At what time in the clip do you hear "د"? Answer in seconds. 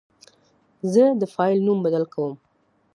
1.21-1.23